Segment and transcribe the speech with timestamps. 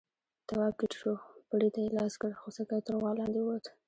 [0.47, 1.11] تواب ټيټ شو،
[1.49, 3.65] پړي ته يې لاس کړ، خوسکی تر غوا لاندې ووت.